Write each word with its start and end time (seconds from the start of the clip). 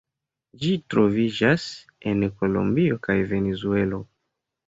Ĝi 0.61 0.69
troviĝas 0.93 1.65
en 2.13 2.25
Kolombio 2.39 2.97
kaj 3.09 3.17
Venezuelo. 3.35 4.01